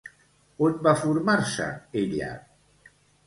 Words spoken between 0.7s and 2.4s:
va formar-se ella?